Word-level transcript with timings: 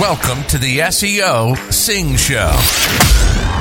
Welcome 0.00 0.42
to 0.48 0.58
the 0.58 0.78
SEO 0.78 1.56
Singh 1.72 2.16
Show, 2.16 2.50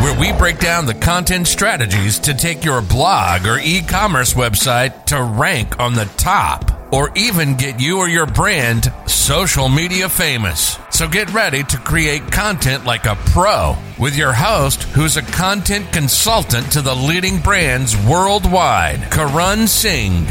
where 0.03 0.19
we 0.19 0.35
break 0.35 0.57
down 0.57 0.87
the 0.87 0.95
content 0.95 1.47
strategies 1.47 2.17
to 2.19 2.33
take 2.33 2.65
your 2.65 2.81
blog 2.81 3.45
or 3.45 3.59
e 3.59 3.81
commerce 3.81 4.33
website 4.33 5.05
to 5.05 5.21
rank 5.21 5.79
on 5.79 5.93
the 5.93 6.05
top 6.17 6.71
or 6.91 7.11
even 7.15 7.55
get 7.55 7.79
you 7.79 7.99
or 7.99 8.07
your 8.07 8.25
brand 8.25 8.91
social 9.05 9.69
media 9.69 10.09
famous. 10.09 10.79
So 10.89 11.07
get 11.07 11.31
ready 11.31 11.63
to 11.65 11.77
create 11.77 12.31
content 12.31 12.83
like 12.83 13.05
a 13.05 13.15
pro 13.27 13.77
with 13.99 14.17
your 14.17 14.33
host, 14.33 14.83
who's 14.83 15.17
a 15.17 15.21
content 15.21 15.93
consultant 15.93 16.71
to 16.71 16.81
the 16.81 16.95
leading 16.95 17.41
brands 17.41 17.95
worldwide, 18.07 19.11
Karan 19.11 19.67
Singh. 19.67 20.25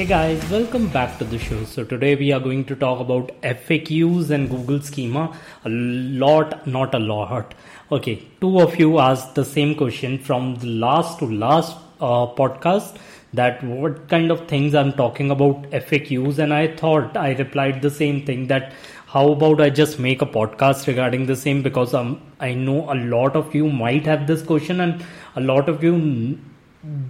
Hey 0.00 0.06
guys, 0.06 0.50
welcome 0.50 0.88
back 0.88 1.18
to 1.18 1.24
the 1.24 1.38
show. 1.38 1.62
So 1.64 1.84
today 1.84 2.14
we 2.14 2.32
are 2.32 2.40
going 2.40 2.64
to 2.64 2.74
talk 2.74 3.00
about 3.00 3.28
FAQs 3.42 4.30
and 4.30 4.48
Google 4.48 4.80
Schema. 4.80 5.36
A 5.66 5.68
lot, 5.68 6.66
not 6.66 6.94
a 6.94 6.98
lot. 6.98 7.54
Okay, 7.92 8.26
two 8.40 8.60
of 8.62 8.78
you 8.80 8.98
asked 8.98 9.34
the 9.34 9.44
same 9.44 9.74
question 9.74 10.18
from 10.18 10.54
the 10.54 10.68
last 10.68 11.18
to 11.18 11.26
last 11.26 11.76
uh, 12.00 12.24
podcast 12.28 12.96
that 13.34 13.62
what 13.62 14.08
kind 14.08 14.30
of 14.30 14.48
things 14.48 14.74
I'm 14.74 14.94
talking 14.94 15.30
about 15.30 15.64
FAQs 15.70 16.38
and 16.38 16.54
I 16.54 16.74
thought 16.74 17.14
I 17.14 17.32
replied 17.32 17.82
the 17.82 17.90
same 17.90 18.24
thing 18.24 18.46
that 18.46 18.72
how 19.04 19.32
about 19.32 19.60
I 19.60 19.68
just 19.68 19.98
make 19.98 20.22
a 20.22 20.26
podcast 20.26 20.86
regarding 20.86 21.26
the 21.26 21.36
same 21.36 21.62
because 21.62 21.92
um, 21.92 22.22
I 22.40 22.54
know 22.54 22.90
a 22.90 22.94
lot 22.94 23.36
of 23.36 23.54
you 23.54 23.68
might 23.68 24.06
have 24.06 24.26
this 24.26 24.42
question 24.42 24.80
and 24.80 25.04
a 25.36 25.42
lot 25.42 25.68
of 25.68 25.84
you 25.84 26.38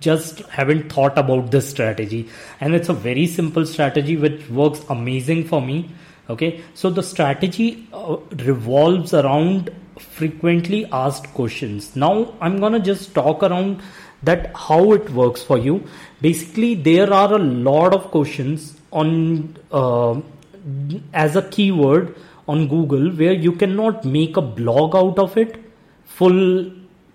just 0.00 0.40
haven't 0.48 0.92
thought 0.92 1.16
about 1.16 1.50
this 1.50 1.68
strategy. 1.68 2.28
And 2.60 2.74
it's 2.74 2.88
a 2.88 2.94
very 2.94 3.26
simple 3.26 3.66
strategy 3.66 4.16
which 4.16 4.48
works 4.50 4.80
amazing 4.88 5.46
for 5.46 5.60
me 5.60 5.90
okay? 6.30 6.60
So 6.74 6.90
the 6.90 7.02
strategy 7.02 7.88
uh, 7.92 8.16
revolves 8.48 9.12
around 9.12 9.70
frequently 9.98 10.86
asked 10.92 11.32
questions. 11.34 11.94
Now 11.94 12.34
i'm 12.40 12.58
going 12.58 12.72
to 12.72 12.80
just 12.80 13.14
talk 13.14 13.42
around 13.42 13.82
that 14.22 14.50
how 14.54 14.92
it 14.92 15.10
works 15.10 15.42
for 15.42 15.58
you. 15.58 15.84
Basically 16.20 16.74
there 16.74 17.12
are 17.12 17.34
a 17.34 17.38
lot 17.38 17.94
of 17.94 18.10
questions 18.10 18.76
on 18.92 19.56
uh, 19.72 20.20
as 21.12 21.36
a 21.36 21.42
keyword 21.42 22.14
on 22.48 22.66
google 22.68 23.10
where 23.10 23.32
you 23.32 23.52
cannot 23.52 24.04
make 24.04 24.36
a 24.36 24.42
blog 24.42 24.96
out 24.96 25.18
of 25.18 25.36
it 25.36 25.56
full 26.04 26.70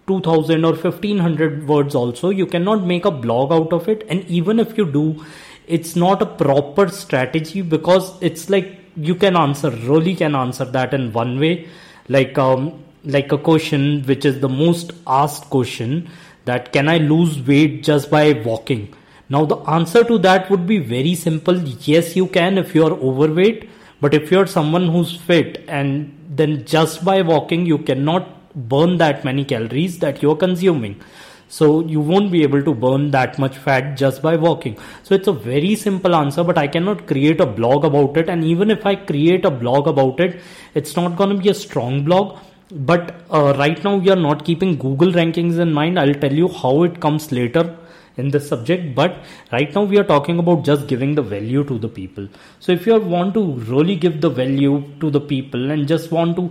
2000 0.08 0.64
or 0.64 0.74
1500 0.74 1.68
words 1.68 1.96
also 1.96 2.30
you 2.30 2.46
cannot 2.46 2.84
make 2.86 3.06
a 3.06 3.12
blog 3.12 3.52
out 3.52 3.74
of 3.74 3.88
it. 3.90 4.06
And 4.10 4.24
even 4.26 4.60
if 4.60 4.78
you 4.78 4.86
do 4.86 5.24
it's 5.68 5.96
not 5.96 6.22
a 6.22 6.26
proper 6.26 6.90
strategy 6.90 7.62
because 7.62 8.14
it's 8.22 8.50
like 8.50 8.80
you 8.96 9.16
can 9.16 9.36
answer 9.36 9.72
really 9.72 10.16
can 10.16 10.36
answer 10.36 10.66
that 10.66 10.94
in 10.94 11.12
one 11.12 11.40
way. 11.40 11.68
Like 12.08 12.38
um 12.38 12.84
like 13.04 13.32
a 13.32 13.38
question 13.38 14.04
which 14.04 14.26
is 14.26 14.40
the 14.40 14.50
most 14.50 14.92
asked 15.08 15.50
question 15.50 16.10
that 16.46 16.72
can 16.74 16.88
i 16.88 16.98
lose 16.98 17.40
weight 17.48 17.84
just 17.84 18.12
by 18.12 18.34
walking? 18.34 18.94
Now 19.28 19.46
the 19.46 19.58
answer 19.78 20.04
to 20.04 20.20
that 20.20 20.52
would 20.52 20.68
be 20.68 20.78
very 20.78 21.16
simple. 21.16 21.58
Yes 21.58 22.16
you 22.16 22.28
can 22.28 22.60
if 22.60 22.76
you 22.76 22.86
are 22.86 22.94
overweight. 22.94 23.70
But 24.02 24.14
if 24.14 24.30
you're 24.30 24.46
someone 24.46 24.90
who's 24.90 25.16
fit 25.16 25.64
and 25.68 26.16
then 26.30 26.66
just 26.66 27.04
by 27.04 27.22
walking 27.24 27.66
you 27.66 27.80
cannot 27.80 28.35
burn 28.56 28.98
that 28.98 29.24
many 29.24 29.46
calories 29.46 30.00
that 30.00 30.22
you're 30.22 30.36
consuming. 30.36 31.02
So 31.48 31.82
you 31.86 32.00
won't 32.00 32.32
be 32.32 32.42
able 32.44 32.64
to 32.64 32.74
burn 32.74 33.12
that 33.12 33.38
much 33.38 33.58
fat 33.58 33.96
just 33.98 34.22
by 34.22 34.36
walking. 34.36 34.78
So 35.04 35.14
it's 35.14 35.28
a 35.28 35.34
very 35.34 35.76
simple 35.76 36.16
answer 36.16 36.44
but 36.44 36.58
i 36.58 36.68
cannot 36.68 37.06
create 37.08 37.40
a 37.40 37.46
blog 37.46 37.86
about 37.86 38.18
it. 38.18 38.30
And 38.30 38.44
even 38.44 38.72
if 38.72 38.86
i 38.86 38.96
create 38.96 39.46
a 39.46 39.52
blog 39.52 39.88
about 39.88 40.20
it 40.20 40.42
it's 40.74 40.96
not 40.96 41.16
going 41.16 41.30
to 41.30 41.42
be 41.42 41.50
a 41.50 41.54
strong 41.54 42.04
blog. 42.04 42.40
But 42.72 43.22
uh, 43.30 43.54
right 43.58 43.82
now 43.84 43.98
we 43.98 44.10
are 44.10 44.16
not 44.16 44.44
keeping 44.44 44.76
google 44.78 45.12
rankings 45.12 45.60
in 45.60 45.72
mind. 45.72 46.00
I'll 46.00 46.16
tell 46.16 46.34
you 46.34 46.48
how 46.48 46.84
it 46.84 47.00
comes 47.00 47.32
later 47.32 47.78
in 48.18 48.32
this 48.32 48.48
subject. 48.48 48.96
But 48.96 49.24
right 49.52 49.74
now 49.74 49.84
we 49.84 49.98
are 50.00 50.04
talking 50.04 50.40
about 50.40 50.64
just 50.64 50.88
giving 50.88 51.14
the 51.16 51.22
value 51.22 51.64
to 51.66 51.78
the 51.78 51.88
people. 51.88 52.28
So 52.60 52.72
if 52.72 52.88
you 52.88 53.00
want 53.00 53.34
to 53.36 53.54
really 53.74 53.96
give 53.96 54.22
the 54.22 54.30
value 54.30 54.84
to 55.00 55.12
the 55.12 55.22
people 55.22 55.72
and 55.72 55.88
just 55.88 56.12
want 56.12 56.36
to 56.38 56.50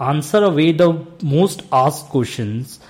answer 0.00 0.44
away 0.44 0.72
the 0.72 1.06
most 1.22 1.62
asked 1.72 2.06
questions, 2.06 2.80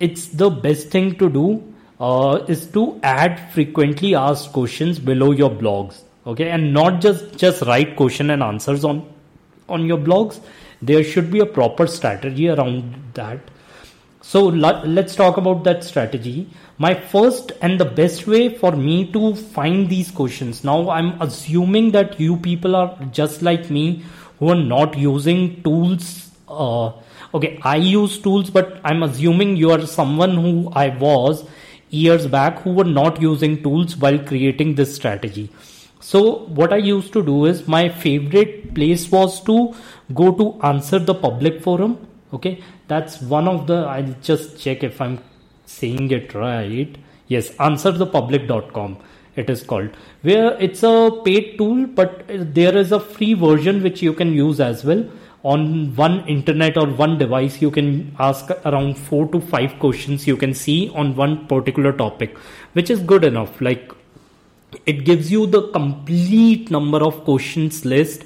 it's 0.00 0.28
the 0.28 0.50
best 0.50 0.88
thing 0.88 1.16
to 1.18 1.28
do 1.28 1.74
uh, 2.00 2.44
is 2.48 2.66
to 2.68 3.00
add 3.02 3.52
frequently 3.52 4.14
asked 4.14 4.52
questions 4.52 4.98
below 4.98 5.32
your 5.32 5.50
blogs. 5.50 6.02
Okay, 6.26 6.50
and 6.50 6.72
not 6.72 7.00
just 7.00 7.36
just 7.36 7.62
write 7.62 7.96
question 7.96 8.30
and 8.30 8.42
answers 8.42 8.84
on 8.84 9.08
on 9.68 9.86
your 9.86 9.98
blogs. 9.98 10.40
There 10.82 11.04
should 11.04 11.30
be 11.30 11.40
a 11.40 11.46
proper 11.46 11.86
strategy 11.86 12.48
around 12.48 13.12
that. 13.14 13.38
So 14.20 14.46
let's 14.46 15.14
talk 15.14 15.36
about 15.36 15.62
that 15.64 15.84
strategy. 15.84 16.48
My 16.78 16.94
first 16.94 17.52
and 17.62 17.78
the 17.78 17.84
best 17.84 18.26
way 18.26 18.48
for 18.54 18.72
me 18.72 19.10
to 19.12 19.36
find 19.36 19.88
these 19.88 20.10
questions. 20.10 20.64
Now 20.64 20.90
I'm 20.90 21.22
assuming 21.22 21.92
that 21.92 22.18
you 22.18 22.36
people 22.36 22.74
are 22.74 22.98
just 23.12 23.40
like 23.40 23.70
me 23.70 24.02
who 24.40 24.48
are 24.50 24.62
not 24.62 24.98
using 24.98 25.62
tools 25.62 26.25
uh, 26.48 26.92
okay 27.34 27.58
i 27.62 27.76
use 27.76 28.18
tools 28.18 28.50
but 28.50 28.80
i'm 28.84 29.02
assuming 29.02 29.56
you 29.56 29.70
are 29.70 29.86
someone 29.86 30.36
who 30.36 30.68
i 30.72 30.88
was 30.88 31.44
years 31.90 32.26
back 32.26 32.62
who 32.62 32.72
were 32.72 32.84
not 32.84 33.20
using 33.20 33.62
tools 33.62 33.96
while 33.96 34.18
creating 34.18 34.74
this 34.74 34.94
strategy. 34.94 35.50
So 36.00 36.46
what 36.60 36.72
i 36.72 36.76
used 36.76 37.12
to 37.14 37.22
do 37.24 37.46
is 37.46 37.66
my 37.66 37.88
favorite 37.88 38.74
place 38.74 39.10
was 39.10 39.40
to 39.44 39.74
go 40.14 40.32
to 40.32 40.60
answer 40.62 40.98
the 40.98 41.14
public 41.14 41.62
forum. 41.62 42.06
Okay 42.32 42.62
that's 42.88 43.20
one 43.20 43.48
of 43.48 43.66
the 43.66 43.78
i'll 43.94 44.14
just 44.22 44.60
check 44.60 44.84
if 44.84 45.00
i'm 45.00 45.18
saying 45.66 46.10
it 46.10 46.34
right. 46.34 46.96
Yes 47.28 47.50
answerthepublic.com 47.50 48.98
it 49.34 49.50
is 49.50 49.62
called 49.62 49.90
where 50.22 50.52
it's 50.60 50.82
a 50.82 51.10
paid 51.24 51.58
tool 51.58 51.86
but 51.86 52.24
there 52.28 52.76
is 52.76 52.92
a 52.92 53.00
free 53.00 53.34
version 53.34 53.82
which 53.82 54.00
you 54.00 54.12
can 54.12 54.32
use 54.32 54.60
as 54.60 54.84
well 54.84 55.04
on 55.52 55.94
one 55.94 56.16
internet 56.34 56.76
or 56.76 56.86
one 57.00 57.18
device 57.18 57.60
you 57.62 57.70
can 57.70 57.90
ask 58.18 58.50
around 58.70 58.98
4 58.98 59.28
to 59.32 59.40
5 59.40 59.78
questions 59.78 60.26
you 60.26 60.36
can 60.36 60.54
see 60.54 60.90
on 61.02 61.14
one 61.14 61.36
particular 61.52 61.92
topic 61.92 62.36
which 62.72 62.90
is 62.90 63.00
good 63.00 63.24
enough. 63.24 63.60
Like 63.60 63.92
it 64.84 65.04
gives 65.04 65.30
you 65.30 65.46
the 65.46 65.68
complete 65.68 66.70
number 66.70 66.98
of 66.98 67.22
questions 67.24 67.84
list 67.84 68.24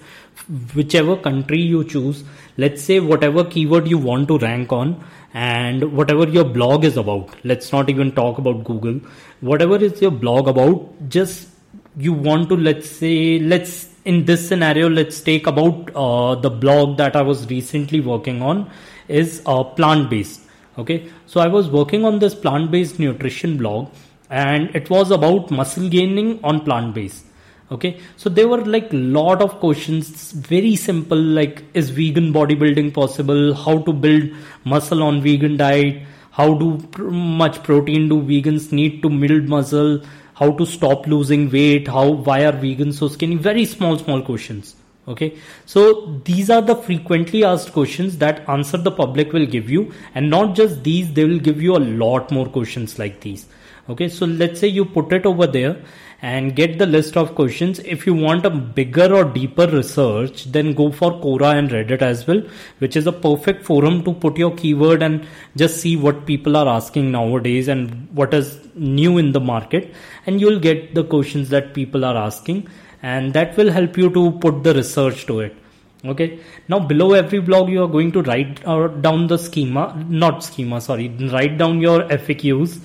whichever 0.75 1.17
country 1.17 1.61
you 1.61 1.85
choose. 1.85 2.25
Let's 2.57 2.83
say 2.83 3.01
whatever 3.01 3.45
keyword 3.45 3.87
you 3.89 3.99
want 3.99 4.29
to 4.29 4.39
rank 4.39 4.73
on 4.73 5.05
and 5.35 5.93
whatever 5.93 6.27
your 6.29 6.45
blog 6.45 6.85
is 6.85 6.97
about. 6.97 7.37
Let's 7.45 7.71
not 7.73 7.91
even 7.91 8.13
talk 8.13 8.39
about 8.39 8.65
google. 8.65 9.01
Whatever 9.41 9.77
is 9.77 10.01
your 10.01 10.11
blog 10.11 10.49
about 10.49 11.09
just 11.09 11.49
you 11.97 12.13
want 12.13 12.49
to 12.49 12.57
let's 12.57 12.89
say 12.89 13.39
let's 13.39 13.90
in 14.05 14.25
this 14.25 14.47
scenario, 14.49 14.89
let's 14.89 15.21
take 15.21 15.47
about 15.47 15.91
uh, 15.95 16.35
the 16.35 16.51
blog 16.51 16.97
that 16.99 17.17
I 17.17 17.23
was 17.23 17.49
recently 17.49 18.01
working 18.01 18.43
on 18.43 18.71
is 19.09 19.43
uh, 19.47 19.65
plant 19.65 20.11
based. 20.11 20.41
Okay, 20.79 21.11
so 21.27 21.41
I 21.41 21.49
was 21.49 21.69
working 21.69 22.05
on 22.05 22.19
this 22.19 22.35
plant 22.35 22.71
based 22.71 22.99
nutrition 22.99 23.59
blog, 23.59 23.91
and 24.31 24.75
it 24.75 24.89
was 24.89 25.11
about 25.11 25.51
muscle 25.51 25.89
gaining 25.89 26.41
on 26.43 26.65
plant 26.65 26.95
based. 26.95 27.25
Okay, 27.71 28.01
so 28.17 28.29
there 28.29 28.49
were 28.49 28.65
like 28.65 28.89
lot 28.91 29.43
of 29.43 29.61
questions, 29.61 30.33
very 30.33 30.75
simple 30.77 31.19
like 31.19 31.63
is 31.75 31.91
vegan 31.91 32.33
bodybuilding 32.33 32.95
possible? 32.95 33.55
How 33.55 33.79
to 33.83 33.93
build 33.93 34.31
muscle 34.65 35.03
on 35.03 35.21
vegan 35.21 35.57
diet? 35.57 36.03
How 36.31 36.55
do 36.55 36.79
pr- 36.93 37.11
much 37.11 37.63
protein 37.63 38.09
do 38.09 38.23
vegans 38.23 38.73
need 38.73 39.03
to 39.03 39.11
build 39.11 39.49
muscle? 39.49 40.03
How 40.41 40.51
to 40.61 40.67
stop 40.67 41.07
losing 41.07 41.49
weight 41.51 41.89
how 41.97 42.09
why 42.29 42.45
are 42.45 42.53
vegans 42.53 42.95
so 42.95 43.09
skinny? 43.09 43.37
Very 43.37 43.65
small 43.67 43.99
small 43.99 44.23
questions 44.23 44.75
okay? 45.11 45.37
So 45.67 46.21
these 46.25 46.51
are 46.51 46.63
the 46.63 46.77
frequently 46.77 47.45
asked 47.45 47.73
questions 47.73 48.19
that 48.19 48.49
answer 48.49 48.77
the 48.77 48.91
public 48.91 49.33
will 49.33 49.47
give 49.47 49.71
you. 49.71 49.93
And 50.15 50.31
not 50.31 50.55
just 50.55 50.83
these 50.83 51.13
they 51.13 51.25
will 51.25 51.39
give 51.39 51.63
you 51.63 51.77
a 51.77 51.85
lot 52.05 52.31
more 52.31 52.47
questions 52.47 52.99
like 52.99 53.21
these. 53.21 53.47
Okay? 53.89 54.09
So 54.09 54.27
let's 54.27 54.61
say 54.61 54.69
you 54.69 54.85
put 54.85 55.13
it 55.13 55.27
over 55.27 55.47
there 55.47 55.83
and 56.23 56.55
get 56.55 56.79
the 56.79 56.85
list 56.85 57.17
of 57.17 57.35
questions. 57.35 57.79
If 57.79 58.07
you 58.07 58.15
want 58.15 58.45
a 58.45 58.51
bigger 58.51 59.15
or 59.15 59.25
deeper 59.25 59.67
research 59.67 60.45
then 60.57 60.75
go 60.75 60.91
for 60.93 61.13
quora 61.13 61.55
and 61.59 61.71
reddit 61.71 62.03
as 62.03 62.27
well 62.27 62.43
which 62.79 62.95
is 62.95 63.07
a 63.07 63.13
perfect 63.13 63.65
forum 63.65 64.05
to 64.05 64.13
put 64.13 64.37
your 64.37 64.55
keyword 64.55 65.03
and 65.03 65.27
just 65.57 65.79
see 65.79 65.97
what 65.97 66.27
people 66.27 66.59
are 66.59 66.69
asking 66.69 67.11
nowadays 67.11 67.69
and 67.69 68.07
what 68.13 68.35
is 68.35 68.59
new 68.75 69.17
in 69.17 69.33
the 69.33 69.41
market. 69.41 69.95
And 70.27 70.41
you'll 70.41 70.61
get 70.61 70.95
the 70.95 71.05
questions 71.05 71.49
that 71.49 71.73
people 71.73 72.05
are 72.05 72.17
asking 72.17 72.69
and 73.03 73.33
that 73.33 73.57
will 73.57 73.71
help 73.71 73.97
you 73.97 74.11
to 74.11 74.31
put 74.33 74.63
the 74.63 74.75
research 74.75 75.27
to 75.27 75.41
it. 75.41 75.57
Okay? 76.05 76.41
Now 76.69 76.79
below 76.79 77.13
every 77.13 77.41
blog 77.41 77.69
you 77.69 77.83
are 77.83 77.89
going 77.89 78.13
to 78.13 78.23
write 78.23 78.63
down 78.65 79.27
the 79.27 79.39
schema 79.39 80.05
not 80.09 80.43
schema 80.43 80.81
sorry 80.81 81.09
write 81.33 81.59
down 81.59 81.81
your 81.81 82.01
faqs 82.05 82.79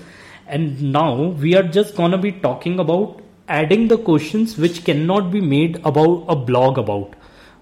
and 0.48 0.82
now 0.92 1.16
we 1.46 1.56
are 1.56 1.64
just 1.64 1.96
gonna 1.96 2.18
be 2.18 2.32
talking 2.32 2.80
about 2.80 3.22
adding 3.48 3.88
the 3.88 3.98
questions 3.98 4.58
which 4.58 4.84
cannot 4.84 5.32
be 5.32 5.40
made 5.40 5.80
about 5.86 6.26
a 6.28 6.36
blog 6.36 6.78
about. 6.78 7.14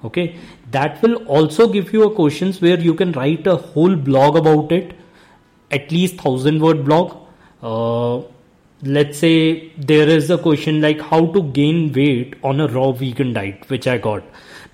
Okay? 0.03 0.35
That 0.71 1.01
will 1.01 1.15
also 1.27 1.67
give 1.67 1.93
you 1.93 2.03
a 2.03 2.15
questions 2.15 2.61
where 2.61 2.79
you 2.79 2.93
can 2.93 3.11
write 3.11 3.45
a 3.47 3.55
whole 3.55 3.95
blog 3.95 4.35
about 4.37 4.71
it 4.71 4.95
at 5.71 5.91
least 5.91 6.15
1000 6.23 6.61
word 6.61 6.85
blog 6.85 7.17
uh, 7.61 8.21
let's 8.83 9.17
say 9.17 9.71
there 9.77 10.07
is 10.07 10.29
a 10.29 10.37
question 10.37 10.81
like 10.81 10.99
how 10.99 11.25
to 11.27 11.43
gain 11.43 11.91
weight 11.93 12.35
on 12.43 12.59
a 12.59 12.67
raw 12.67 12.91
vegan 12.91 13.33
diet 13.33 13.69
which 13.69 13.87
i 13.87 13.97
got. 13.97 14.23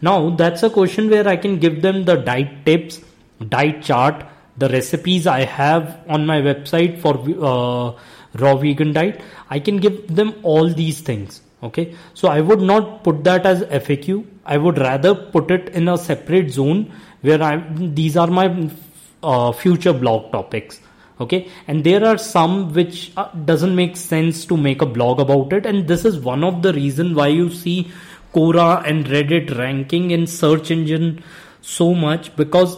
Now 0.02 0.30
that's 0.36 0.64
a 0.64 0.70
question 0.70 1.10
where 1.10 1.28
i 1.28 1.36
can 1.36 1.60
give 1.60 1.82
them 1.82 2.06
the 2.06 2.16
diet 2.16 2.66
tips 2.66 3.02
diet 3.50 3.84
chart 3.84 4.26
the 4.58 4.70
recipes 4.70 5.28
i 5.28 5.44
have 5.44 6.00
on 6.08 6.26
my 6.26 6.42
website 6.42 7.00
for 7.00 7.14
uh, 7.52 7.94
raw 8.40 8.56
vegan 8.56 8.94
diet. 8.94 9.22
I 9.50 9.60
can 9.60 9.78
give 9.78 10.16
them 10.16 10.34
all 10.44 10.70
these 10.70 11.02
things 11.02 11.42
okay? 11.64 11.96
So 12.14 12.28
i 12.30 12.42
would 12.42 12.62
not 12.62 13.04
put 13.04 13.24
that 13.24 13.46
as 13.46 13.64
faq 13.88 14.26
i 14.46 14.58
would 14.58 14.78
rather 14.78 15.14
put 15.14 15.52
it 15.52 15.70
in 15.70 15.88
a 15.88 15.98
separate 15.98 16.52
zone 16.52 16.92
where 17.22 17.42
i 17.44 17.64
these 18.02 18.18
are 18.18 18.28
my 18.28 18.70
uh, 19.24 19.52
future 19.52 19.94
blog 19.94 20.32
topics 20.32 20.80
okay? 21.19 21.50
And 21.68 21.83
there 21.83 22.06
are 22.06 22.18
some 22.18 22.74
which 22.74 23.12
uh, 23.18 23.30
doesn't 23.45 23.75
make 23.75 23.98
sense 23.98 24.45
to 24.45 24.57
make 24.57 24.81
a 24.81 24.86
blog 24.86 25.19
about 25.19 25.54
it. 25.54 25.66
And 25.66 25.88
this 25.88 26.06
is 26.06 26.19
one 26.19 26.44
of 26.44 26.62
the 26.62 26.74
reason 26.74 27.16
why 27.16 27.27
you 27.27 27.50
see 27.50 27.92
quora 28.33 28.86
and 28.88 29.06
reddit 29.06 29.57
ranking 29.57 30.12
in 30.12 30.27
search 30.27 30.71
engine 30.71 31.24
so 31.62 31.94
much. 31.94 32.36
Because 32.36 32.77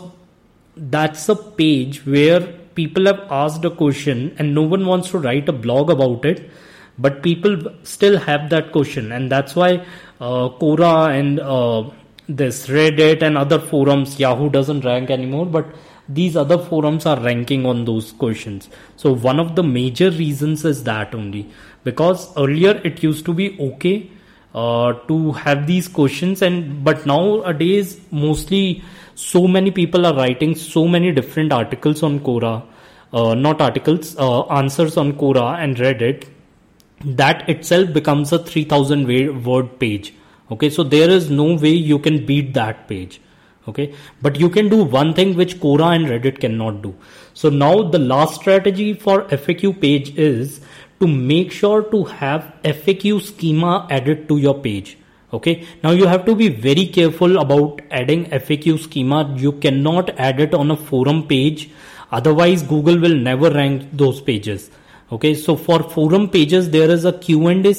that's 0.75 1.27
a 1.29 1.35
page 1.35 2.05
where 2.05 2.41
people 2.75 3.05
have 3.05 3.27
asked 3.29 3.65
a 3.65 3.69
question 3.69 4.35
and 4.39 4.55
no 4.55 4.63
one 4.63 4.85
wants 4.85 5.09
to 5.11 5.19
write 5.19 5.47
a 5.49 5.53
blog 5.53 5.89
about 5.89 6.25
it. 6.25 6.49
But 6.97 7.23
people 7.23 7.57
still 7.83 8.17
have 8.19 8.49
that 8.49 8.71
question. 8.71 9.11
And 9.11 9.31
that's 9.31 9.55
why 9.55 9.85
uh, 10.19 10.49
quora 10.49 11.17
and 11.17 11.39
uh, 11.39 11.89
this 12.27 12.67
reddit 12.67 13.21
and 13.21 13.38
other 13.38 13.59
forums 13.59 14.19
yahoo 14.19 14.49
doesn't 14.49 14.85
rank 14.85 15.09
anymore. 15.09 15.45
But 15.45 15.73
these 16.09 16.36
other 16.36 16.57
forums 16.57 17.06
are 17.06 17.19
ranking 17.19 17.65
on 17.65 17.86
those 17.86 18.12
questions. 18.12 18.69
So 18.95 19.13
one 19.13 19.39
of 19.39 19.56
the 19.56 19.63
major 19.63 20.09
reasons 20.12 20.65
is 20.65 20.83
that 20.83 21.15
only. 21.15 21.50
Because 21.83 22.36
earlier 22.38 22.81
it 22.83 23.01
used 23.03 23.25
to 23.25 23.33
be 23.33 23.57
okay 23.59 24.09
uh, 24.53 24.94
to 25.07 25.31
have 25.31 25.68
these 25.68 25.88
questions 25.88 26.42
and 26.42 26.83
but 26.83 27.06
nowadays 27.06 28.00
mostly 28.12 28.83
so 29.15 29.48
many 29.48 29.71
people 29.71 30.06
are 30.06 30.13
writing 30.13 30.56
so 30.56 30.88
many 30.88 31.12
different 31.12 31.53
articles 31.53 32.03
on 32.03 32.19
quora 32.19 32.62
uh, 33.13 33.33
not 33.33 33.62
articles 33.62 34.15
uh, 34.18 34.42
answers 34.48 34.98
on 34.98 35.13
quora 35.13 35.57
and 35.63 35.77
reddit 35.77 36.27
that 37.03 37.48
itself 37.50 37.94
becomes 37.94 38.31
a 38.31 38.39
3000 38.39 39.45
word 39.45 39.80
page. 39.80 40.13
Okay 40.51 40.69
so 40.69 40.83
there 40.83 41.09
is 41.09 41.30
no 41.31 41.53
way 41.56 41.69
you 41.69 41.98
can 41.98 42.25
beat 42.25 42.53
that 42.53 42.88
page 42.88 43.21
okay? 43.68 43.94
But 44.22 44.40
you 44.40 44.50
can 44.50 44.69
do 44.69 44.84
one 44.84 45.13
thing 45.13 45.36
which 45.36 45.60
quora 45.60 45.96
and 45.96 46.06
reddit 46.08 46.40
cannot 46.40 46.81
do. 46.81 46.96
So 47.34 47.50
now 47.50 47.84
the 47.84 48.00
last 48.00 48.42
strategy 48.42 48.94
for 48.94 49.24
faq 49.24 49.80
page 49.81 50.18
is 50.18 50.62
to 51.00 51.08
make 51.08 51.52
sure 51.52 51.84
to 51.84 52.04
have 52.04 52.54
faq 52.63 53.22
schema 53.22 53.88
added 53.90 54.28
to 54.30 54.38
your 54.38 54.60
page. 54.60 54.98
Okay? 55.34 55.66
Now 55.84 55.92
you 55.92 56.08
have 56.08 56.25
to 56.25 56.36
be 56.36 56.50
very 56.50 56.86
careful 56.86 57.40
about 57.40 57.81
adding 57.90 58.25
faq 58.25 58.80
schema. 58.80 59.34
You 59.38 59.54
cannot 59.54 60.12
add 60.19 60.40
it 60.40 60.54
on 60.54 60.72
a 60.72 60.75
forum 60.75 61.28
page. 61.28 61.69
Otherwise 62.12 62.63
google 62.63 63.00
will 63.00 63.16
never 63.16 63.50
rank 63.50 63.90
those 63.94 64.22
pages. 64.22 64.69
Okay? 65.12 65.34
So 65.34 65.56
for 65.56 65.84
forum 65.84 66.30
pages 66.30 66.69
there 66.69 66.90
is 66.90 67.06
a 67.06 67.13
q&a 67.13 67.74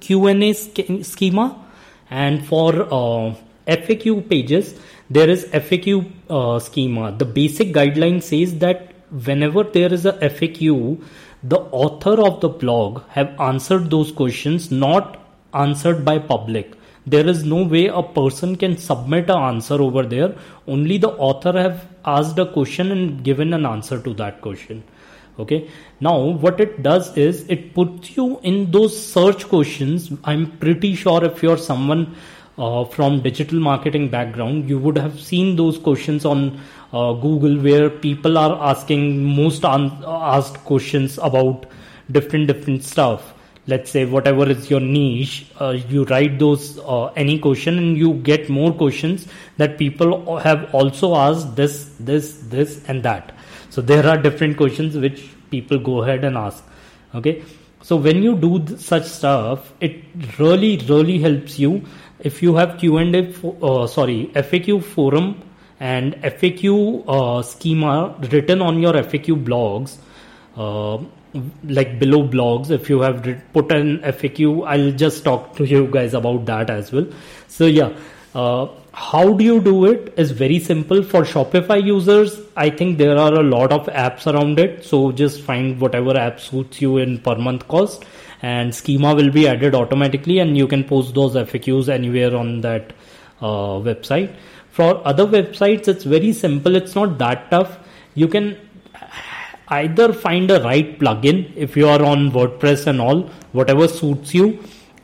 q&a 0.00 0.52
schema. 0.52 1.62
And 2.10 2.44
for 2.46 2.82
uh, 2.82 3.34
faq 3.66 4.28
pages 4.28 4.78
there 5.10 5.28
is 5.28 5.44
faq 5.46 6.12
uh, 6.30 6.58
schema. 6.58 7.12
The 7.12 7.24
basic 7.24 7.72
guideline 7.72 8.22
says 8.22 8.58
that 8.58 8.92
whenever 9.10 9.62
there 9.62 9.92
is 9.92 10.04
a 10.06 10.12
faq 10.12 11.00
the 11.42 11.58
author 11.58 12.20
of 12.22 12.40
the 12.40 12.48
blog 12.48 13.02
have 13.08 13.38
answered 13.40 13.90
those 13.90 14.10
questions 14.10 14.70
not 14.70 15.22
answered 15.54 16.04
by 16.04 16.18
public. 16.18 16.74
There 17.06 17.26
is 17.28 17.44
no 17.44 17.62
way 17.62 17.86
a 17.86 18.02
person 18.02 18.56
can 18.56 18.76
submit 18.76 19.30
an 19.30 19.38
answer 19.38 19.80
over 19.80 20.02
there. 20.02 20.34
Only 20.66 20.98
the 20.98 21.10
author 21.10 21.52
have 21.56 21.86
asked 22.04 22.38
a 22.38 22.46
question 22.46 22.90
and 22.90 23.22
given 23.22 23.54
an 23.54 23.64
answer 23.64 24.00
to 24.00 24.14
that 24.14 24.40
question. 24.40 24.82
Okay? 25.38 25.68
Now 26.00 26.18
what 26.18 26.60
it 26.60 26.82
does 26.82 27.16
is 27.16 27.48
it 27.48 27.74
puts 27.74 28.16
you 28.16 28.40
in 28.42 28.72
those 28.72 29.00
search 29.00 29.48
questions. 29.48 30.10
I'm 30.24 30.58
pretty 30.58 30.96
sure 30.96 31.24
if 31.24 31.44
you're 31.44 31.58
someone 31.58 32.16
uh, 32.58 32.84
from 32.84 33.20
digital 33.22 33.60
marketing 33.60 34.08
background 34.08 34.68
you 34.68 34.78
would 34.78 34.96
have 34.96 35.20
seen 35.20 35.56
those 35.56 35.78
questions 35.78 36.24
on 36.24 36.60
uh, 36.92 37.12
google 37.12 37.58
where 37.58 37.90
people 37.90 38.38
are 38.38 38.70
asking 38.70 39.24
most 39.24 39.64
un- 39.64 40.04
asked 40.06 40.56
questions 40.64 41.18
about 41.22 41.66
different 42.10 42.46
different 42.46 42.84
stuff. 42.84 43.32
Let's 43.68 43.90
say 43.90 44.04
whatever 44.04 44.48
is 44.48 44.70
your 44.70 44.80
niche 44.80 45.46
uh, 45.60 45.70
you 45.88 46.04
write 46.04 46.38
those 46.38 46.78
uh, 46.78 47.06
any 47.16 47.38
question 47.38 47.78
and 47.78 47.96
you 47.96 48.14
get 48.14 48.48
more 48.48 48.72
questions 48.72 49.26
that 49.56 49.76
people 49.76 50.38
have 50.38 50.72
also 50.72 51.16
asked 51.16 51.56
this 51.56 51.92
this 51.98 52.38
this 52.54 52.82
and 52.88 53.02
that. 53.02 53.34
So 53.70 53.82
there 53.82 54.06
are 54.06 54.16
different 54.16 54.56
questions 54.56 54.96
which 54.96 55.28
people 55.50 55.78
go 55.78 56.02
ahead 56.02 56.24
and 56.24 56.36
ask. 56.36 56.64
Okay? 57.14 57.42
So 57.82 57.96
when 57.96 58.22
you 58.22 58.36
do 58.36 58.78
such 58.78 59.04
stuff 59.04 59.72
it 59.80 60.04
really 60.38 60.76
really 60.88 61.18
helps 61.18 61.58
you 61.58 61.84
if 62.20 62.42
you 62.42 62.54
have 62.54 62.78
q&a 62.78 63.02
uh, 63.62 63.86
sorry 63.86 64.30
faq 64.34 64.82
forum 64.82 65.42
and 65.80 66.14
faq 66.14 66.64
uh, 67.06 67.42
schema 67.42 68.14
written 68.32 68.62
on 68.62 68.80
your 68.80 68.94
faq 68.94 69.44
blogs 69.44 69.98
uh, 70.56 70.98
like 71.64 71.98
below 71.98 72.26
blogs 72.26 72.70
if 72.70 72.88
you 72.88 73.00
have 73.00 73.22
put 73.52 73.70
an 73.70 73.98
faq 73.98 74.40
i'll 74.66 74.90
just 74.92 75.24
talk 75.24 75.54
to 75.56 75.66
you 75.66 75.86
guys 75.86 76.14
about 76.14 76.44
that 76.46 76.70
as 76.70 76.92
well. 76.92 77.06
So 77.48 77.66
yeah 77.66 77.92
uh, 78.34 78.68
how 78.92 79.34
do 79.34 79.44
you 79.44 79.60
do 79.60 79.84
it 79.84 80.14
is 80.16 80.30
very 80.30 80.58
simple. 80.58 81.02
For 81.02 81.22
shopify 81.22 81.82
users 81.84 82.40
i 82.56 82.70
think 82.70 82.96
there 82.98 83.18
are 83.18 83.34
a 83.34 83.42
lot 83.42 83.72
of 83.72 83.86
apps 83.88 84.26
around 84.32 84.58
it. 84.58 84.84
So 84.84 85.12
just 85.12 85.42
find 85.42 85.78
whatever 85.80 86.16
app 86.16 86.40
suits 86.40 86.80
you 86.80 86.96
in 86.96 87.18
per 87.18 87.36
month 87.36 87.68
cost 87.68 88.04
and 88.42 88.74
schema 88.74 89.14
will 89.14 89.30
be 89.30 89.48
added 89.48 89.74
automatically 89.74 90.38
and 90.38 90.56
you 90.56 90.66
can 90.66 90.84
post 90.84 91.14
those 91.14 91.34
faqs 91.34 91.88
anywhere 91.88 92.36
on 92.36 92.60
that 92.60 92.92
uh, 93.40 93.78
website 93.88 94.34
for 94.70 95.06
other 95.06 95.26
websites 95.26 95.88
it's 95.88 96.04
very 96.04 96.32
simple 96.32 96.76
it's 96.76 96.94
not 96.94 97.18
that 97.18 97.50
tough 97.50 97.78
you 98.14 98.28
can 98.28 98.56
either 99.68 100.12
find 100.12 100.50
a 100.50 100.62
right 100.62 100.98
plugin 100.98 101.52
if 101.56 101.76
you 101.76 101.88
are 101.88 102.02
on 102.02 102.30
WordPress 102.30 102.86
and 102.86 103.00
all, 103.00 103.22
whatever 103.52 103.88
suits 103.88 104.34
you, 104.34 104.62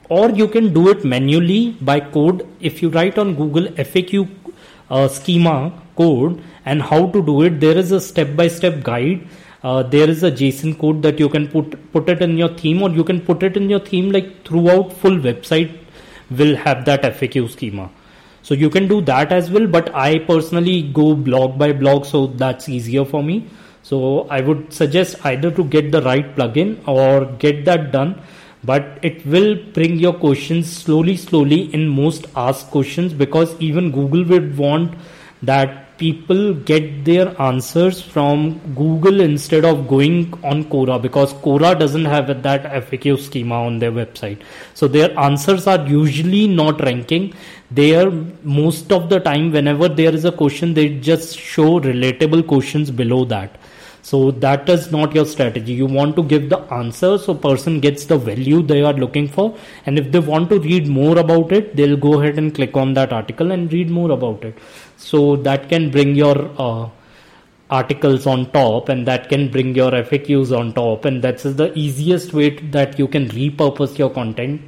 or 0.09 0.31
you 0.31 0.47
can 0.47 0.73
do 0.73 0.89
it 0.89 1.05
manually 1.05 1.77
by 1.81 1.99
code. 2.01 2.47
If 2.61 2.83
you 2.83 2.91
write 2.91 3.19
on 3.19 3.35
Google 3.35 3.67
FAQ 3.73 4.29
uh, 4.91 5.09
schema 5.09 5.73
code 5.97 6.43
and 6.65 6.83
how 6.83 7.07
to 7.09 7.23
do 7.23 7.43
it, 7.43 7.61
there 7.61 7.77
is 7.77 7.93
a 7.93 8.01
step 8.01 8.37
by 8.37 8.49
step 8.49 8.83
guide. 8.83 9.27
Uh, 9.63 9.83
there 9.83 10.11
is 10.11 10.23
a 10.25 10.31
JSON 10.31 10.79
code 10.79 11.03
that 11.03 11.21
you 11.21 11.29
can 11.29 11.47
put 11.49 11.75
put 11.93 12.09
it 12.09 12.21
in 12.21 12.37
your 12.37 12.49
theme, 12.49 12.83
or 12.83 12.91
you 12.91 13.05
can 13.05 13.21
put 13.21 13.43
it 13.43 13.57
in 13.57 13.71
your 13.71 13.81
theme 13.81 14.11
like 14.11 14.45
throughout 14.45 14.93
full 14.93 15.19
website 15.19 15.79
will 16.31 16.57
have 16.57 16.85
that 16.85 17.03
FAQ 17.03 17.51
schema. 17.51 17.91
So 18.43 18.55
you 18.55 18.69
can 18.71 18.89
do 18.89 19.01
that 19.03 19.31
as 19.31 19.51
well, 19.51 19.67
but 19.67 19.95
I 19.95 20.19
personally 20.19 20.83
go 20.83 21.15
blog 21.15 21.59
by 21.59 21.73
blog, 21.73 22.05
so 22.05 22.27
that's 22.27 22.69
easier 22.69 23.05
for 23.05 23.23
me. 23.23 23.45
So 23.83 24.27
I 24.31 24.41
would 24.41 24.73
suggest 24.73 25.25
either 25.25 25.51
to 25.53 25.65
get 25.65 25.93
the 25.93 26.03
right 26.03 26.35
plugin 26.35 26.77
or 26.87 27.27
get 27.39 27.65
that 27.67 27.93
done. 27.93 28.21
But 28.65 28.99
it 29.03 29.25
will 29.27 29.57
bring 29.73 29.99
your 29.99 30.13
questions 30.13 30.71
slowly, 30.71 31.17
slowly 31.17 31.63
in 31.75 31.89
most 31.89 32.27
asked 32.37 32.71
questions 32.71 33.13
because 33.13 33.57
even 33.61 33.91
Google 33.91 34.25
would 34.25 34.57
want 34.57 34.95
that 35.43 35.82
people 36.03 36.55
get 36.71 36.87
their 37.05 37.27
answers 37.41 38.01
from 38.13 38.39
Google 38.75 39.21
instead 39.21 39.65
of 39.65 39.87
going 39.87 40.17
on 40.53 40.65
Quora 40.65 41.01
because 41.01 41.35
Quora 41.45 41.79
doesn't 41.79 42.07
have 42.07 42.27
that 42.43 42.65
FAQ 42.87 43.19
schema 43.27 43.63
on 43.67 43.79
their 43.79 43.93
website. 43.93 44.43
So 44.75 44.89
their 44.89 45.17
answers 45.19 45.67
are 45.67 45.87
usually 45.87 46.49
not 46.49 46.81
ranking. 46.81 47.35
They 47.71 47.95
are 47.95 48.11
most 48.43 48.91
of 48.91 49.09
the 49.11 49.21
time, 49.21 49.53
whenever 49.53 49.89
there 49.89 50.13
is 50.13 50.25
a 50.25 50.33
question, 50.33 50.75
they 50.75 50.89
just 51.11 51.39
show 51.39 51.69
relatable 51.81 52.47
questions 52.49 52.91
below 52.91 53.25
that 53.37 53.62
so 54.03 54.31
that 54.33 54.69
is 54.69 54.91
not 54.91 55.15
your 55.15 55.25
strategy 55.25 55.73
you 55.73 55.87
want 55.87 56.17
to 56.17 56.23
give 56.25 56.49
the 56.51 56.59
answer 56.81 57.17
so 57.19 57.35
person 57.35 57.81
gets 57.81 58.05
the 58.07 58.19
value 58.19 58.63
they 58.63 58.83
are 58.83 58.95
looking 58.95 59.29
for 59.29 59.57
and 59.87 59.99
if 59.99 60.11
they 60.13 60.19
want 60.19 60.51
to 60.51 60.59
read 60.61 60.89
more 60.89 61.19
about 61.19 61.53
it 61.53 61.77
they'll 61.77 61.97
go 61.97 62.21
ahead 62.21 62.39
and 62.39 62.55
click 62.55 62.77
on 62.77 62.95
that 62.95 63.13
article 63.13 63.53
and 63.53 63.73
read 63.73 63.91
more 63.91 64.11
about 64.11 64.45
it 64.45 64.59
so 64.97 65.37
that 65.37 65.69
can 65.69 65.91
bring 65.91 66.15
your 66.17 66.51
uh, 66.59 66.89
articles 67.71 68.27
on 68.27 68.51
top 68.53 68.89
and 68.89 69.07
that 69.07 69.29
can 69.29 69.51
bring 69.51 69.75
your 69.75 69.91
FAQs 69.93 70.57
on 70.57 70.73
top 70.73 71.05
and 71.05 71.23
that's 71.23 71.45
the 71.45 71.73
easiest 71.79 72.35
way 72.35 72.51
to, 72.51 72.65
that 72.71 72.99
you 72.99 73.09
can 73.09 73.29
repurpose 73.29 73.97
your 73.99 74.11
content 74.11 74.61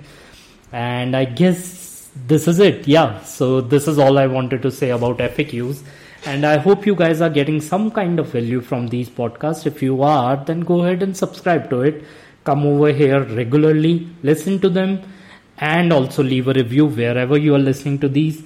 And 0.72 1.16
I 1.16 1.24
guess 1.24 2.10
this 2.26 2.48
is 2.48 2.58
it. 2.58 2.88
Yeah. 2.88 3.22
So 3.22 3.60
this 3.60 3.86
is 3.86 3.98
all 3.98 4.18
I 4.18 4.26
wanted 4.26 4.62
to 4.62 4.70
say 4.70 4.90
about 4.90 5.18
FAQs. 5.18 5.82
And 6.26 6.47
I 6.47 6.57
hope 6.57 6.87
you 6.87 6.95
guys 6.95 7.21
are 7.21 7.28
getting 7.28 7.61
some 7.61 7.90
kind 7.90 8.19
of 8.19 8.28
value 8.28 8.62
from 8.62 8.88
these 8.88 9.11
podcasts. 9.11 9.66
If 9.66 9.83
you 9.83 10.02
are, 10.02 10.43
then 10.43 10.61
go 10.61 10.83
ahead 10.83 11.02
and 11.02 11.14
subscribe 11.14 11.69
to 11.69 11.83
it. 11.83 12.02
Come 12.45 12.66
over 12.66 12.93
here 12.93 13.23
regularly, 13.25 14.09
listen 14.23 14.59
to 14.61 14.71
them, 14.71 15.02
and 15.59 15.93
also 15.93 16.23
leave 16.23 16.49
a 16.49 16.54
review 16.54 16.87
wherever 16.87 17.37
you 17.37 17.54
are 17.54 17.59
listening 17.59 17.99
to 18.00 18.09
these. 18.09 18.43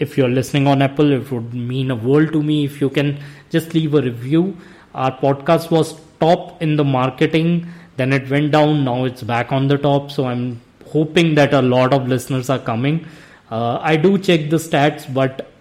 If 0.00 0.18
you're 0.18 0.28
listening 0.28 0.66
on 0.66 0.82
Apple, 0.82 1.12
it 1.12 1.30
would 1.30 1.54
mean 1.54 1.92
a 1.92 1.94
world 1.94 2.32
to 2.32 2.42
me 2.42 2.64
if 2.64 2.80
you 2.80 2.90
can 2.90 3.20
just 3.50 3.72
leave 3.72 3.94
a 3.94 4.02
review. 4.02 4.56
Our 4.92 5.16
podcast 5.16 5.70
was 5.70 6.00
top 6.20 6.60
in 6.60 6.76
the 6.76 6.84
marketing, 6.84 7.68
then 7.96 8.12
it 8.12 8.28
went 8.28 8.50
down, 8.50 8.84
now 8.84 9.04
it's 9.04 9.22
back 9.22 9.52
on 9.52 9.68
the 9.68 9.78
top. 9.78 10.10
So 10.10 10.26
I'm 10.26 10.60
hoping 10.86 11.36
that 11.36 11.54
a 11.54 11.62
lot 11.62 11.92
of 11.92 12.08
listeners 12.08 12.50
are 12.50 12.58
coming. 12.58 13.06
Uh, 13.50 13.78
I 13.80 13.96
do 13.96 14.18
check 14.18 14.50
the 14.50 14.56
stats, 14.56 15.12
but 15.12 15.52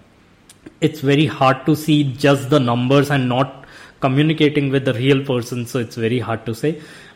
it's 0.88 1.02
very 1.12 1.26
hard 1.26 1.66
to 1.68 1.76
see 1.76 1.98
just 2.26 2.50
the 2.50 2.60
numbers 2.60 3.10
and 3.18 3.30
not 3.30 3.66
communicating 4.06 4.70
with 4.76 4.86
the 4.86 4.94
real 4.94 5.24
person. 5.32 5.66
So 5.66 5.80
it's 5.80 5.96
very 6.06 6.20
hard 6.30 6.46
to 6.46 6.56
say. 6.64 6.72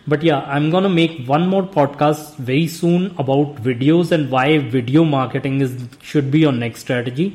But 0.07 0.23
yeah, 0.23 0.39
I'm 0.55 0.69
gonna 0.75 0.89
make 0.89 1.15
one 1.27 1.47
more 1.53 1.63
podcast 1.77 2.37
very 2.51 2.67
soon 2.75 3.07
about 3.23 3.63
videos 3.69 4.11
and 4.17 4.31
why 4.35 4.45
video 4.75 5.03
marketing 5.15 5.61
is 5.65 5.73
should 6.11 6.31
be 6.35 6.39
your 6.45 6.55
next 6.63 6.87
strategy. 6.87 7.27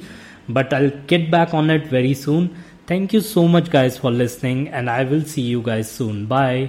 But 0.49 0.73
I'll 0.79 0.95
get 1.13 1.31
back 1.37 1.55
on 1.63 1.71
it 1.77 1.87
very 1.99 2.15
soon. 2.27 2.49
Thank 2.87 3.15
you 3.17 3.21
so 3.35 3.49
much, 3.57 3.71
guys, 3.75 3.97
for 4.05 4.11
listening, 4.23 4.69
and 4.81 4.91
I 4.95 5.05
will 5.13 5.23
see 5.35 5.47
you 5.53 5.63
guys 5.73 5.95
soon. 6.01 6.27
Bye. 6.35 6.59